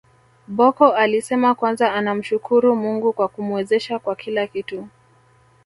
[0.47, 4.87] Bocco alisema kwanza anamshukuru Mungu kwa kumwezesha kwa kila kitu